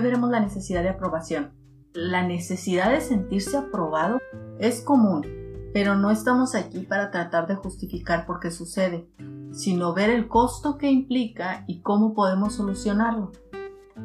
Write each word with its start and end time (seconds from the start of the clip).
veremos 0.00 0.30
la 0.30 0.40
necesidad 0.40 0.82
de 0.82 0.90
aprobación. 0.90 1.52
La 1.92 2.26
necesidad 2.26 2.90
de 2.90 3.00
sentirse 3.00 3.56
aprobado 3.56 4.20
es 4.58 4.80
común, 4.80 5.26
pero 5.72 5.96
no 5.96 6.10
estamos 6.10 6.54
aquí 6.54 6.80
para 6.80 7.10
tratar 7.10 7.46
de 7.46 7.56
justificar 7.56 8.26
por 8.26 8.40
qué 8.40 8.50
sucede, 8.50 9.08
sino 9.52 9.92
ver 9.92 10.10
el 10.10 10.28
costo 10.28 10.78
que 10.78 10.90
implica 10.90 11.64
y 11.66 11.80
cómo 11.80 12.14
podemos 12.14 12.54
solucionarlo. 12.54 13.32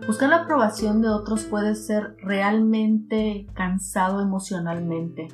Buscar 0.08 0.30
la 0.30 0.44
aprobación 0.44 1.02
de 1.02 1.10
otros 1.10 1.44
puede 1.44 1.76
ser 1.76 2.16
realmente 2.18 3.48
cansado 3.54 4.22
emocionalmente. 4.22 5.28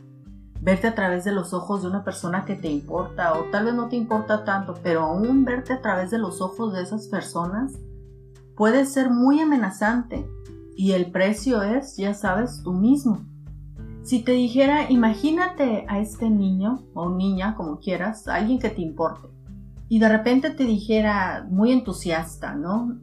Verte 0.61 0.87
a 0.87 0.95
través 0.95 1.23
de 1.23 1.31
los 1.31 1.53
ojos 1.53 1.81
de 1.81 1.87
una 1.87 2.03
persona 2.03 2.45
que 2.45 2.55
te 2.55 2.69
importa 2.69 3.33
o 3.33 3.45
tal 3.51 3.65
vez 3.65 3.73
no 3.73 3.89
te 3.89 3.95
importa 3.95 4.43
tanto, 4.43 4.75
pero 4.83 5.01
aún 5.01 5.43
verte 5.43 5.73
a 5.73 5.81
través 5.81 6.11
de 6.11 6.19
los 6.19 6.41
ojos 6.41 6.73
de 6.73 6.83
esas 6.83 7.07
personas 7.07 7.79
puede 8.55 8.85
ser 8.85 9.09
muy 9.09 9.39
amenazante 9.39 10.27
y 10.75 10.93
el 10.93 11.11
precio 11.11 11.61
es, 11.61 11.97
ya 11.97 12.13
sabes, 12.13 12.61
tú 12.63 12.73
mismo. 12.73 13.21
Si 14.03 14.23
te 14.23 14.31
dijera, 14.31 14.89
imagínate 14.89 15.85
a 15.87 15.99
este 15.99 16.29
niño 16.29 16.83
o 16.93 17.09
niña, 17.09 17.55
como 17.55 17.79
quieras, 17.79 18.27
alguien 18.27 18.57
que 18.57 18.69
te 18.69 18.81
importe, 18.81 19.27
y 19.89 19.99
de 19.99 20.09
repente 20.09 20.49
te 20.49 20.63
dijera, 20.63 21.45
muy 21.49 21.71
entusiasta, 21.71 22.55
¿no? 22.55 22.97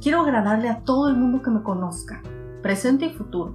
Quiero 0.00 0.20
agradarle 0.20 0.68
a 0.68 0.80
todo 0.80 1.08
el 1.08 1.16
mundo 1.16 1.40
que 1.40 1.50
me 1.50 1.62
conozca, 1.62 2.20
presente 2.62 3.06
y 3.06 3.10
futuro. 3.10 3.54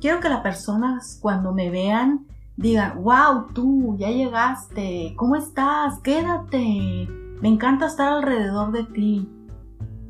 Quiero 0.00 0.20
que 0.20 0.28
las 0.28 0.40
personas 0.40 1.18
cuando 1.22 1.54
me 1.54 1.70
vean 1.70 2.26
digan, 2.56 3.02
wow, 3.02 3.46
tú 3.54 3.96
ya 3.98 4.10
llegaste, 4.10 5.14
¿cómo 5.16 5.36
estás? 5.36 6.00
Quédate, 6.00 7.08
me 7.40 7.48
encanta 7.48 7.86
estar 7.86 8.08
alrededor 8.08 8.72
de 8.72 8.84
ti 8.84 9.33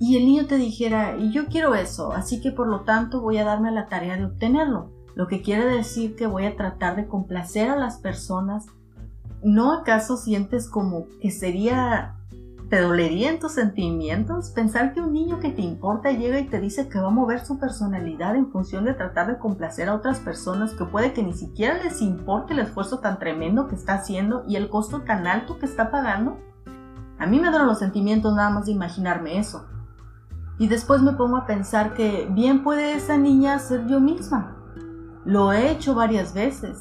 y 0.07 0.19
el 0.19 0.27
niño 0.27 0.47
te 0.47 0.57
dijera, 0.57 1.17
y 1.17 1.33
yo 1.33 1.47
quiero 1.47 1.75
eso, 1.75 2.13
así 2.13 2.43
que 2.43 2.51
por 2.53 2.69
lo 2.69 2.81
tanto 2.81 3.23
voy 3.23 3.39
a 3.39 3.45
darme 3.45 3.73
la 3.73 3.89
tarea 3.89 4.19
de 4.19 4.27
obtenerlo, 4.27 4.91
lo 5.15 5.29
que 5.29 5.41
quiere 5.41 5.65
decir 5.65 6.15
que 6.15 6.27
voy 6.27 6.45
a 6.45 6.57
tratar 6.57 6.97
de 6.97 7.09
complacer 7.09 7.71
a 7.71 7.77
las 7.77 7.97
personas, 7.97 8.67
¿no 9.43 9.73
acaso 9.73 10.19
sientes 10.19 10.69
como 10.69 11.07
que 11.23 11.31
sería, 11.31 12.17
te 12.69 12.83
dolería 12.83 13.31
en 13.31 13.39
tus 13.39 13.53
sentimientos 13.53 14.51
pensar 14.51 14.93
que 14.93 15.01
un 15.01 15.15
niño 15.15 15.41
que 15.41 15.53
te 15.53 15.63
importa 15.63 16.11
llega 16.11 16.39
y 16.39 16.49
te 16.49 16.61
dice 16.61 16.91
que 16.91 17.01
va 17.01 17.07
a 17.07 17.11
mover 17.11 17.41
su 17.41 17.59
personalidad 17.59 18.37
en 18.37 18.51
función 18.51 18.85
de 18.85 18.93
tratar 18.93 19.29
de 19.29 19.39
complacer 19.39 19.89
a 19.89 19.95
otras 19.95 20.19
personas 20.21 20.73
que 20.73 20.85
puede 20.85 21.15
que 21.15 21.23
ni 21.23 21.33
siquiera 21.33 21.83
les 21.83 22.03
importe 22.03 22.53
el 22.53 22.59
esfuerzo 22.59 22.99
tan 22.99 23.19
tremendo 23.19 23.69
que 23.69 23.75
está 23.75 23.95
haciendo 23.95 24.45
y 24.47 24.57
el 24.57 24.69
costo 24.69 25.01
tan 25.01 25.27
alto 25.27 25.59
que 25.59 25.65
está 25.65 25.91
pagando? 25.91 26.37
A 27.19 27.27
mí 27.27 27.41
me 27.41 27.51
dan 27.51 27.67
los 27.67 27.79
sentimientos 27.79 28.35
nada 28.35 28.51
más 28.51 28.67
de 28.67 28.73
imaginarme 28.73 29.39
eso. 29.39 29.65
Y 30.59 30.69
después 30.69 31.03
me 31.03 31.13
pongo 31.13 31.37
a 31.37 31.47
pensar 31.47 31.95
que 31.95 32.29
bien 32.31 32.63
puede 32.63 32.95
esa 32.95 33.17
niña 33.17 33.59
ser 33.59 33.87
yo 33.87 34.01
misma. 34.01 34.57
Lo 35.25 35.53
he 35.53 35.71
hecho 35.71 35.95
varias 35.95 36.35
veces. 36.35 36.79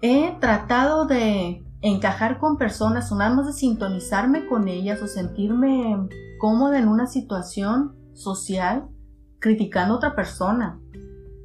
He 0.00 0.36
tratado 0.40 1.06
de 1.06 1.66
encajar 1.80 2.38
con 2.38 2.56
personas 2.56 3.10
o 3.12 3.16
nada 3.16 3.34
más 3.34 3.46
de 3.46 3.52
sintonizarme 3.52 4.46
con 4.46 4.68
ellas 4.68 5.02
o 5.02 5.06
sentirme 5.06 6.08
cómoda 6.38 6.78
en 6.78 6.88
una 6.88 7.06
situación 7.06 7.96
social 8.14 8.88
criticando 9.40 9.94
a 9.94 9.96
otra 9.98 10.14
persona. 10.14 10.80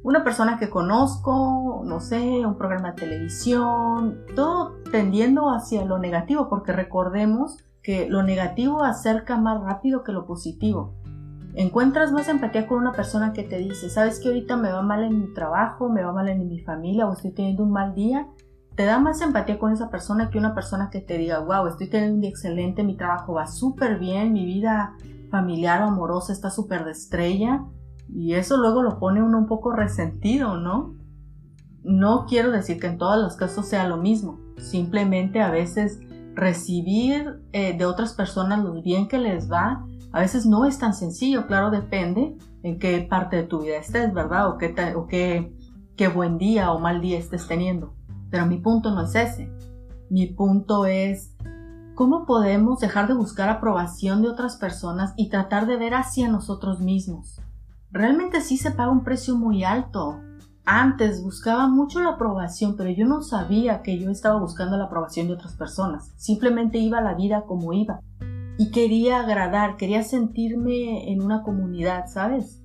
Una 0.02 0.22
persona 0.22 0.58
que 0.58 0.70
conozco, 0.70 1.82
no 1.84 2.00
sé, 2.00 2.44
un 2.44 2.58
programa 2.58 2.92
de 2.92 3.02
televisión, 3.02 4.18
todo 4.36 4.74
tendiendo 4.90 5.50
hacia 5.50 5.84
lo 5.84 5.98
negativo, 5.98 6.48
porque 6.48 6.72
recordemos 6.72 7.58
que 7.82 8.08
lo 8.08 8.22
negativo 8.22 8.82
acerca 8.82 9.38
más 9.38 9.62
rápido 9.62 10.04
que 10.04 10.12
lo 10.12 10.26
positivo. 10.26 10.94
Encuentras 11.56 12.10
más 12.10 12.28
empatía 12.28 12.66
con 12.66 12.78
una 12.78 12.92
persona 12.92 13.32
que 13.32 13.44
te 13.44 13.58
dice, 13.58 13.88
sabes 13.88 14.18
que 14.18 14.28
ahorita 14.28 14.56
me 14.56 14.72
va 14.72 14.82
mal 14.82 15.04
en 15.04 15.20
mi 15.20 15.32
trabajo, 15.34 15.88
me 15.88 16.02
va 16.02 16.12
mal 16.12 16.28
en 16.28 16.48
mi 16.48 16.58
familia 16.58 17.06
o 17.06 17.12
estoy 17.12 17.30
teniendo 17.30 17.62
un 17.62 17.70
mal 17.70 17.94
día. 17.94 18.26
Te 18.74 18.84
da 18.84 18.98
más 18.98 19.20
empatía 19.20 19.60
con 19.60 19.72
esa 19.72 19.88
persona 19.88 20.30
que 20.30 20.38
una 20.38 20.52
persona 20.52 20.90
que 20.90 21.00
te 21.00 21.16
diga, 21.16 21.38
wow, 21.38 21.68
estoy 21.68 21.88
teniendo 21.88 22.16
un 22.16 22.20
día 22.22 22.30
excelente, 22.30 22.82
mi 22.82 22.96
trabajo 22.96 23.34
va 23.34 23.46
súper 23.46 24.00
bien, 24.00 24.32
mi 24.32 24.44
vida 24.44 24.96
familiar 25.30 25.80
o 25.82 25.86
amorosa 25.86 26.32
está 26.32 26.50
súper 26.50 26.84
de 26.84 26.90
estrella. 26.90 27.64
Y 28.12 28.34
eso 28.34 28.56
luego 28.56 28.82
lo 28.82 28.98
pone 28.98 29.22
uno 29.22 29.38
un 29.38 29.46
poco 29.46 29.70
resentido, 29.70 30.56
¿no? 30.56 30.96
No 31.84 32.26
quiero 32.26 32.50
decir 32.50 32.80
que 32.80 32.88
en 32.88 32.98
todos 32.98 33.22
los 33.22 33.36
casos 33.36 33.68
sea 33.68 33.86
lo 33.86 33.96
mismo. 33.96 34.40
Simplemente 34.58 35.40
a 35.40 35.52
veces 35.52 36.00
recibir 36.34 37.44
eh, 37.52 37.78
de 37.78 37.84
otras 37.84 38.14
personas 38.14 38.64
lo 38.64 38.72
bien 38.82 39.06
que 39.06 39.18
les 39.18 39.50
va 39.50 39.86
a 40.14 40.20
veces 40.20 40.46
no 40.46 40.64
es 40.64 40.78
tan 40.78 40.94
sencillo, 40.94 41.48
claro, 41.48 41.72
depende 41.72 42.38
en 42.62 42.78
qué 42.78 43.04
parte 43.10 43.34
de 43.34 43.42
tu 43.42 43.62
vida 43.62 43.78
estés, 43.78 44.14
¿verdad? 44.14 44.48
O 44.48 44.58
qué, 44.58 44.72
o 44.94 45.08
qué, 45.08 45.52
qué 45.96 46.06
buen 46.06 46.38
día 46.38 46.70
o 46.70 46.78
mal 46.78 47.00
día 47.00 47.18
estés 47.18 47.48
teniendo. 47.48 47.96
Pero 48.30 48.46
mi 48.46 48.58
punto 48.58 48.92
no 48.92 49.02
es 49.02 49.14
ese. 49.16 49.50
Mi 50.10 50.28
punto 50.28 50.86
es 50.86 51.34
cómo 51.96 52.26
podemos 52.26 52.78
dejar 52.78 53.08
de 53.08 53.14
buscar 53.14 53.48
aprobación 53.48 54.22
de 54.22 54.28
otras 54.28 54.56
personas 54.56 55.14
y 55.16 55.30
tratar 55.30 55.66
de 55.66 55.78
ver 55.78 55.94
hacia 55.94 56.28
nosotros 56.28 56.78
mismos. 56.78 57.40
Realmente 57.90 58.40
sí 58.40 58.56
se 58.56 58.70
paga 58.70 58.92
un 58.92 59.02
precio 59.02 59.34
muy 59.34 59.64
alto. 59.64 60.20
Antes 60.64 61.24
buscaba 61.24 61.66
mucho 61.66 62.00
la 62.00 62.10
aprobación, 62.10 62.76
pero 62.76 62.88
yo 62.88 63.04
no 63.04 63.20
sabía 63.22 63.82
que 63.82 63.98
yo 63.98 64.12
estaba 64.12 64.38
buscando 64.38 64.76
la 64.76 64.84
aprobación 64.84 65.26
de 65.26 65.34
otras 65.34 65.54
personas. 65.54 66.12
Simplemente 66.16 66.78
iba 66.78 66.98
a 66.98 67.02
la 67.02 67.14
vida 67.14 67.42
como 67.48 67.72
iba 67.72 67.98
y 68.56 68.70
quería 68.70 69.20
agradar, 69.20 69.76
quería 69.76 70.02
sentirme 70.02 71.10
en 71.12 71.22
una 71.22 71.42
comunidad, 71.42 72.06
¿sabes? 72.06 72.60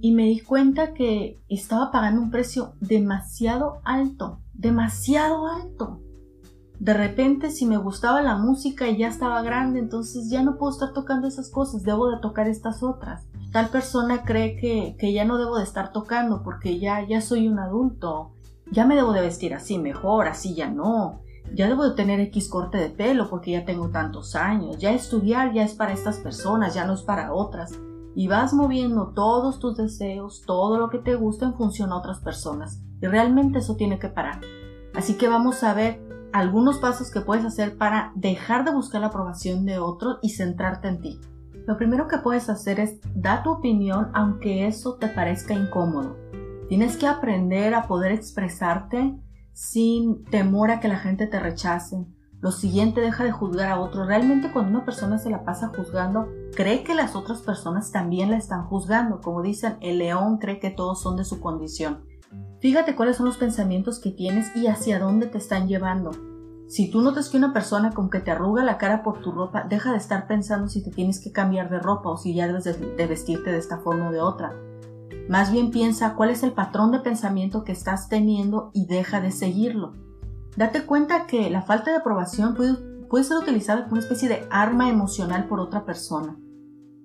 Y 0.00 0.12
me 0.12 0.24
di 0.24 0.40
cuenta 0.40 0.94
que 0.94 1.40
estaba 1.48 1.90
pagando 1.90 2.20
un 2.20 2.30
precio 2.30 2.74
demasiado 2.80 3.80
alto, 3.84 4.40
demasiado 4.54 5.46
alto. 5.46 6.00
De 6.80 6.94
repente, 6.94 7.50
si 7.50 7.66
me 7.66 7.76
gustaba 7.76 8.22
la 8.22 8.36
música 8.36 8.88
y 8.88 8.98
ya 8.98 9.08
estaba 9.08 9.42
grande, 9.42 9.80
entonces 9.80 10.30
ya 10.30 10.42
no 10.42 10.56
puedo 10.58 10.72
estar 10.72 10.92
tocando 10.92 11.26
esas 11.26 11.50
cosas, 11.50 11.82
debo 11.82 12.08
de 12.08 12.20
tocar 12.20 12.48
estas 12.48 12.82
otras. 12.82 13.26
Tal 13.52 13.68
persona 13.68 14.24
cree 14.24 14.56
que, 14.56 14.96
que 14.98 15.12
ya 15.12 15.24
no 15.24 15.38
debo 15.38 15.56
de 15.58 15.64
estar 15.64 15.92
tocando 15.92 16.42
porque 16.42 16.78
ya, 16.78 17.06
ya 17.06 17.20
soy 17.20 17.48
un 17.48 17.58
adulto, 17.58 18.32
ya 18.70 18.86
me 18.86 18.94
debo 18.94 19.12
de 19.12 19.22
vestir 19.22 19.54
así 19.54 19.78
mejor, 19.78 20.28
así 20.28 20.54
ya 20.54 20.70
no 20.70 21.20
ya 21.54 21.68
debo 21.68 21.84
de 21.84 21.94
tener 21.94 22.20
X 22.20 22.48
corte 22.48 22.78
de 22.78 22.90
pelo 22.90 23.28
porque 23.28 23.52
ya 23.52 23.64
tengo 23.64 23.90
tantos 23.90 24.34
años, 24.34 24.78
ya 24.78 24.92
estudiar 24.92 25.52
ya 25.52 25.64
es 25.64 25.74
para 25.74 25.92
estas 25.92 26.18
personas, 26.18 26.74
ya 26.74 26.86
no 26.86 26.94
es 26.94 27.02
para 27.02 27.32
otras. 27.32 27.78
Y 28.14 28.26
vas 28.26 28.52
moviendo 28.52 29.12
todos 29.14 29.58
tus 29.58 29.76
deseos, 29.76 30.42
todo 30.46 30.78
lo 30.78 30.90
que 30.90 30.98
te 30.98 31.14
gusta 31.14 31.46
en 31.46 31.54
función 31.54 31.92
a 31.92 31.96
otras 31.96 32.18
personas. 32.20 32.82
Y 33.00 33.06
realmente 33.06 33.58
eso 33.58 33.76
tiene 33.76 33.98
que 33.98 34.08
parar. 34.08 34.40
Así 34.94 35.14
que 35.14 35.28
vamos 35.28 35.62
a 35.62 35.74
ver 35.74 36.00
algunos 36.32 36.78
pasos 36.78 37.10
que 37.10 37.20
puedes 37.20 37.44
hacer 37.44 37.76
para 37.76 38.12
dejar 38.14 38.64
de 38.64 38.72
buscar 38.72 39.00
la 39.00 39.08
aprobación 39.08 39.64
de 39.64 39.78
otros 39.78 40.18
y 40.22 40.30
centrarte 40.30 40.88
en 40.88 41.00
ti. 41.00 41.20
Lo 41.66 41.76
primero 41.76 42.08
que 42.08 42.18
puedes 42.18 42.48
hacer 42.48 42.80
es 42.80 42.98
dar 43.14 43.42
tu 43.42 43.50
opinión 43.50 44.10
aunque 44.14 44.66
eso 44.66 44.94
te 44.94 45.08
parezca 45.08 45.54
incómodo. 45.54 46.16
Tienes 46.68 46.96
que 46.96 47.06
aprender 47.06 47.74
a 47.74 47.86
poder 47.86 48.12
expresarte 48.12 49.18
sin 49.58 50.24
temor 50.26 50.70
a 50.70 50.78
que 50.78 50.86
la 50.86 51.00
gente 51.00 51.26
te 51.26 51.40
rechace. 51.40 52.06
Lo 52.40 52.52
siguiente, 52.52 53.00
deja 53.00 53.24
de 53.24 53.32
juzgar 53.32 53.68
a 53.68 53.80
otro. 53.80 54.04
Realmente 54.04 54.52
cuando 54.52 54.70
una 54.70 54.84
persona 54.84 55.18
se 55.18 55.30
la 55.30 55.42
pasa 55.44 55.72
juzgando, 55.76 56.28
cree 56.54 56.84
que 56.84 56.94
las 56.94 57.16
otras 57.16 57.40
personas 57.40 57.90
también 57.90 58.30
la 58.30 58.36
están 58.36 58.66
juzgando. 58.66 59.20
Como 59.20 59.42
dicen, 59.42 59.76
el 59.80 59.98
león 59.98 60.38
cree 60.38 60.60
que 60.60 60.70
todos 60.70 61.02
son 61.02 61.16
de 61.16 61.24
su 61.24 61.40
condición. 61.40 62.04
Fíjate 62.60 62.94
cuáles 62.94 63.16
son 63.16 63.26
los 63.26 63.36
pensamientos 63.36 63.98
que 63.98 64.12
tienes 64.12 64.54
y 64.54 64.68
hacia 64.68 65.00
dónde 65.00 65.26
te 65.26 65.38
están 65.38 65.66
llevando. 65.66 66.12
Si 66.68 66.88
tú 66.88 67.00
notas 67.00 67.28
que 67.28 67.36
una 67.38 67.52
persona 67.52 67.90
con 67.90 68.10
que 68.10 68.20
te 68.20 68.30
arruga 68.30 68.62
la 68.62 68.78
cara 68.78 69.02
por 69.02 69.22
tu 69.22 69.32
ropa, 69.32 69.64
deja 69.68 69.90
de 69.90 69.98
estar 69.98 70.28
pensando 70.28 70.68
si 70.68 70.84
te 70.84 70.92
tienes 70.92 71.20
que 71.20 71.32
cambiar 71.32 71.68
de 71.68 71.80
ropa 71.80 72.10
o 72.10 72.16
si 72.16 72.32
ya 72.32 72.46
debes 72.46 72.62
de 72.62 73.06
vestirte 73.08 73.50
de 73.50 73.58
esta 73.58 73.78
forma 73.78 74.10
o 74.10 74.12
de 74.12 74.20
otra. 74.20 74.54
Más 75.28 75.52
bien 75.52 75.70
piensa 75.70 76.14
cuál 76.14 76.30
es 76.30 76.42
el 76.42 76.52
patrón 76.52 76.90
de 76.90 77.00
pensamiento 77.00 77.62
que 77.62 77.72
estás 77.72 78.08
teniendo 78.08 78.70
y 78.72 78.86
deja 78.86 79.20
de 79.20 79.30
seguirlo. 79.30 79.92
Date 80.56 80.86
cuenta 80.86 81.26
que 81.26 81.50
la 81.50 81.62
falta 81.62 81.90
de 81.90 81.98
aprobación 81.98 82.54
puede, 82.54 83.24
ser 83.24 83.36
utilizada 83.36 83.82
como 83.82 83.92
una 83.92 84.00
especie 84.00 84.28
de 84.28 84.46
arma 84.50 84.88
emocional 84.88 85.46
por 85.46 85.60
otra 85.60 85.84
persona. 85.84 86.36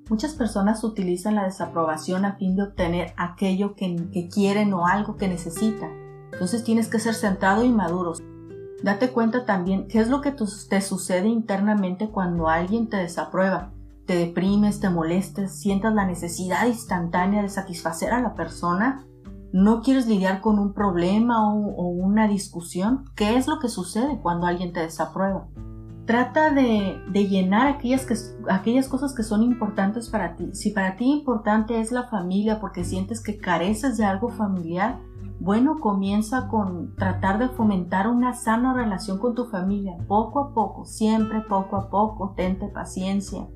Muchas 0.10 0.36
personas 0.36 0.84
utilizan 0.86 1.36
la 1.36 1.44
desaprobación 1.44 2.24
a 2.24 2.36
fin 2.38 2.56
de 2.56 2.64
obtener 2.64 3.14
aquello 3.18 3.76
que, 3.76 3.96
que 4.14 4.30
quieren 4.30 4.74
o 4.74 4.88
algo 4.88 5.18
que 5.18 5.28
necesitan. 5.28 5.92
Entonces 6.32 6.64
tienes 6.64 6.88
que 6.88 7.00
ser 7.00 7.16
centrado 7.16 7.66
y 7.66 7.70
maduro. 7.70 8.14
Date 8.84 9.12
cuenta 9.12 9.46
también 9.46 9.88
qué 9.88 10.00
es 10.00 10.08
lo 10.08 10.22
que 10.22 10.32
te 10.32 10.82
sucede 10.82 11.28
internamente 11.28 12.10
cuando 12.10 12.48
alguien 12.48 12.90
te 12.90 12.98
desaprueba 12.98 13.74
te 14.06 14.16
deprimes, 14.16 14.80
te 14.80 14.90
molestes, 14.90 15.58
sientas 15.60 15.94
la 15.94 16.06
necesidad 16.06 16.68
instantánea 16.68 17.42
de 17.42 17.50
satisfacer 17.50 18.12
a 18.12 18.22
la 18.22 18.36
persona, 18.36 19.06
no 19.54 19.82
quieres 19.82 20.08
lidiar 20.08 20.42
con 20.42 20.58
un 20.58 20.74
problema 20.74 21.54
o, 21.54 21.88
una 21.88 22.28
discusión, 22.28 23.06
¿qué 23.16 23.38
es 23.38 23.48
lo 23.48 23.60
que 23.60 23.70
sucede 23.70 24.20
cuando 24.20 24.48
alguien 24.48 24.74
te 24.74 24.80
desaprueba? 24.80 25.48
Trata 26.06 26.50
de, 26.50 27.00
llenar 27.14 27.68
aquellas, 27.68 28.06
que, 28.06 28.16
aquellas 28.50 28.90
cosas 28.90 29.14
que 29.14 29.24
son 29.24 29.44
importantes 29.44 30.10
para 30.10 30.36
ti. 30.36 30.50
Si 30.54 30.72
para 30.72 30.98
ti 30.98 31.06
importante 31.06 31.80
es 31.80 31.92
la 31.92 32.10
familia 32.10 32.60
porque 32.60 32.84
sientes 32.84 33.22
que 33.22 33.38
careces 33.38 33.96
de 33.96 34.06
algo 34.06 34.30
familiar, 34.30 35.00
bueno, 35.40 35.80
comienza 35.80 36.48
con 36.48 36.96
tratar 36.96 37.38
de 37.38 37.50
fomentar 37.50 38.08
una 38.08 38.34
sana 38.34 38.74
relación 38.74 39.20
con 39.20 39.36
tu 39.36 39.46
familia, 39.46 39.96
poco 40.08 40.40
a 40.40 40.54
poco, 40.54 40.86
siempre 40.86 41.42
poco 41.42 41.76
a 41.76 41.90
poco, 41.90 42.34
tente 42.36 42.68
paciencia. 42.68 43.48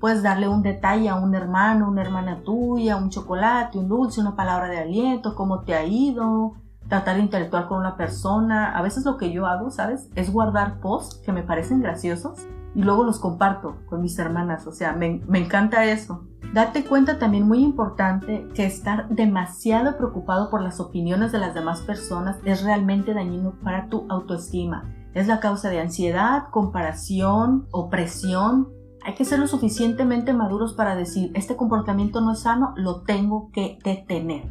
Puedes 0.00 0.22
darle 0.22 0.48
un 0.48 0.62
detalle 0.62 1.08
a 1.08 1.16
un 1.16 1.34
hermano, 1.34 1.88
una 1.88 2.02
hermana 2.02 2.42
tuya, 2.44 2.96
un 2.96 3.10
chocolate, 3.10 3.78
un 3.78 3.88
dulce, 3.88 4.20
una 4.20 4.36
palabra 4.36 4.68
de 4.68 4.78
aliento, 4.78 5.34
cómo 5.34 5.62
te 5.62 5.74
ha 5.74 5.84
ido, 5.84 6.54
tratar 6.88 7.16
de 7.16 7.22
interactuar 7.22 7.68
con 7.68 7.78
una 7.78 7.96
persona. 7.96 8.76
A 8.76 8.82
veces 8.82 9.04
lo 9.04 9.16
que 9.16 9.32
yo 9.32 9.46
hago, 9.46 9.70
¿sabes? 9.70 10.10
Es 10.14 10.30
guardar 10.32 10.80
posts 10.80 11.20
que 11.24 11.32
me 11.32 11.42
parecen 11.42 11.80
graciosos 11.80 12.46
y 12.74 12.82
luego 12.82 13.04
los 13.04 13.18
comparto 13.18 13.76
con 13.86 14.02
mis 14.02 14.18
hermanas. 14.18 14.66
O 14.66 14.72
sea, 14.72 14.92
me, 14.92 15.22
me 15.26 15.38
encanta 15.38 15.84
eso. 15.86 16.26
Date 16.52 16.84
cuenta 16.84 17.18
también 17.18 17.46
muy 17.46 17.62
importante 17.62 18.48
que 18.54 18.66
estar 18.66 19.08
demasiado 19.08 19.96
preocupado 19.96 20.50
por 20.50 20.62
las 20.62 20.78
opiniones 20.78 21.32
de 21.32 21.38
las 21.38 21.54
demás 21.54 21.80
personas 21.80 22.38
es 22.44 22.62
realmente 22.62 23.14
dañino 23.14 23.54
para 23.62 23.88
tu 23.88 24.06
autoestima. 24.08 24.84
Es 25.14 25.26
la 25.26 25.40
causa 25.40 25.70
de 25.70 25.80
ansiedad, 25.80 26.44
comparación, 26.50 27.66
opresión. 27.70 28.68
Hay 29.06 29.14
que 29.14 29.24
ser 29.24 29.38
lo 29.38 29.46
suficientemente 29.46 30.32
maduros 30.32 30.74
para 30.74 30.96
decir, 30.96 31.30
este 31.34 31.54
comportamiento 31.54 32.20
no 32.20 32.32
es 32.32 32.40
sano, 32.40 32.74
lo 32.76 33.02
tengo 33.02 33.52
que 33.52 33.78
detener. 33.84 34.50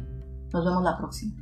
Nos 0.50 0.64
vemos 0.64 0.82
la 0.82 0.96
próxima. 0.96 1.34